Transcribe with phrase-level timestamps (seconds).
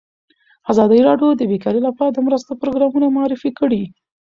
[0.71, 3.83] ازادي راډیو د بیکاري لپاره د مرستو پروګرامونه معرفي کړي.